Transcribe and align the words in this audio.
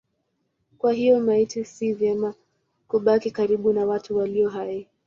Kwa 0.77 0.93
hiyo 0.93 1.19
maiti 1.19 1.65
si 1.65 1.93
vema 1.93 2.33
kubaki 2.87 3.31
karibu 3.31 3.73
na 3.73 3.85
watu 3.85 4.17
walio 4.17 4.49
hai. 4.49 4.87